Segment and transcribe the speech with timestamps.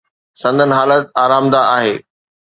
[0.41, 1.93] سندن حالت آرامده آهي.